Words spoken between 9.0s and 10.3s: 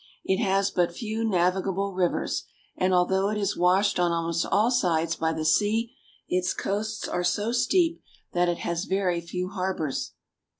few harbors.